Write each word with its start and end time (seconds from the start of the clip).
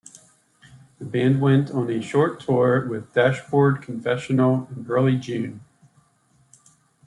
The 0.97 1.05
band 1.05 1.41
went 1.41 1.69
on 1.69 1.91
a 1.91 2.01
short 2.01 2.39
tour 2.39 2.87
with 2.87 3.13
Dashboard 3.13 3.83
Confessional 3.83 4.67
in 4.75 4.87
early 4.89 5.15
June. 5.15 5.63